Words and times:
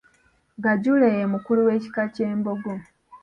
Gaajuule 0.63 1.07
ye 1.15 1.23
mukulu 1.33 1.61
w'ekika 1.67 2.03
ky'Embogo. 2.13 2.73